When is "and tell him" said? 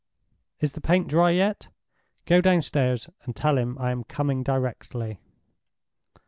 3.23-3.77